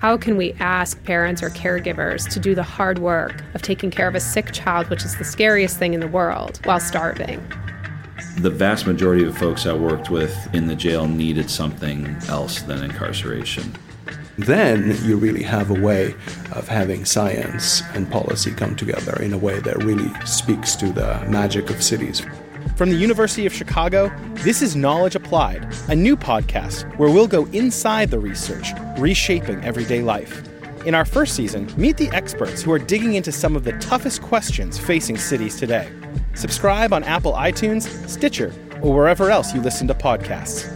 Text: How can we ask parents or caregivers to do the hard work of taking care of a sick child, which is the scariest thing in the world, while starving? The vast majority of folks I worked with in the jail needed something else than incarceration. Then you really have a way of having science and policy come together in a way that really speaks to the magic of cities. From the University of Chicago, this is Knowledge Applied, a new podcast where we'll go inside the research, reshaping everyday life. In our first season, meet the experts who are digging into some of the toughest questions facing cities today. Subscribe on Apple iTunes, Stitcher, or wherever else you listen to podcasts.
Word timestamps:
How 0.00 0.18
can 0.18 0.36
we 0.36 0.52
ask 0.60 1.02
parents 1.04 1.42
or 1.42 1.48
caregivers 1.48 2.28
to 2.28 2.38
do 2.38 2.54
the 2.54 2.62
hard 2.62 2.98
work 2.98 3.42
of 3.54 3.62
taking 3.62 3.90
care 3.90 4.06
of 4.06 4.14
a 4.14 4.20
sick 4.20 4.52
child, 4.52 4.90
which 4.90 5.06
is 5.06 5.16
the 5.16 5.24
scariest 5.24 5.78
thing 5.78 5.94
in 5.94 6.00
the 6.00 6.08
world, 6.08 6.60
while 6.64 6.80
starving? 6.80 7.42
The 8.38 8.50
vast 8.50 8.86
majority 8.86 9.24
of 9.24 9.38
folks 9.38 9.64
I 9.64 9.72
worked 9.72 10.10
with 10.10 10.54
in 10.54 10.66
the 10.66 10.76
jail 10.76 11.08
needed 11.08 11.50
something 11.50 12.14
else 12.28 12.60
than 12.60 12.84
incarceration. 12.84 13.74
Then 14.36 14.98
you 15.02 15.16
really 15.16 15.42
have 15.44 15.70
a 15.70 15.80
way 15.80 16.14
of 16.52 16.68
having 16.68 17.06
science 17.06 17.82
and 17.94 18.10
policy 18.10 18.50
come 18.50 18.76
together 18.76 19.22
in 19.22 19.32
a 19.32 19.38
way 19.38 19.60
that 19.60 19.82
really 19.82 20.12
speaks 20.26 20.76
to 20.76 20.92
the 20.92 21.24
magic 21.26 21.70
of 21.70 21.82
cities. 21.82 22.20
From 22.74 22.90
the 22.90 22.96
University 22.96 23.46
of 23.46 23.54
Chicago, 23.54 24.10
this 24.34 24.60
is 24.60 24.76
Knowledge 24.76 25.14
Applied, 25.14 25.72
a 25.88 25.96
new 25.96 26.14
podcast 26.14 26.94
where 26.98 27.08
we'll 27.08 27.26
go 27.26 27.46
inside 27.46 28.10
the 28.10 28.18
research, 28.18 28.68
reshaping 28.98 29.64
everyday 29.64 30.02
life. 30.02 30.42
In 30.84 30.94
our 30.94 31.06
first 31.06 31.34
season, 31.34 31.72
meet 31.78 31.96
the 31.96 32.10
experts 32.10 32.62
who 32.62 32.72
are 32.72 32.78
digging 32.78 33.14
into 33.14 33.32
some 33.32 33.56
of 33.56 33.64
the 33.64 33.72
toughest 33.78 34.20
questions 34.20 34.78
facing 34.78 35.16
cities 35.16 35.56
today. 35.56 35.90
Subscribe 36.34 36.92
on 36.92 37.02
Apple 37.04 37.32
iTunes, 37.32 37.86
Stitcher, 38.06 38.52
or 38.82 38.94
wherever 38.94 39.30
else 39.30 39.54
you 39.54 39.62
listen 39.62 39.88
to 39.88 39.94
podcasts. 39.94 40.70